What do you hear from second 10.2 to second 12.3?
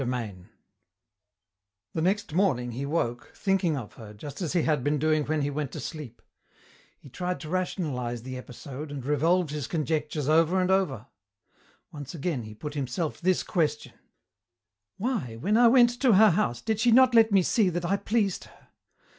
over and over. Once